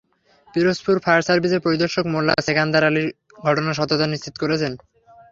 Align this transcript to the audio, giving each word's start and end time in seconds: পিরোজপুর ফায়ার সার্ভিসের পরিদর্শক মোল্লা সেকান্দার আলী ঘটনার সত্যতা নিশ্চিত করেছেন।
পিরোজপুর 0.53 0.95
ফায়ার 1.03 1.25
সার্ভিসের 1.27 1.63
পরিদর্শক 1.65 2.03
মোল্লা 2.13 2.33
সেকান্দার 2.47 2.83
আলী 2.89 3.03
ঘটনার 3.39 3.77
সত্যতা 3.79 4.05
নিশ্চিত 4.07 4.35
করেছেন। 4.43 4.71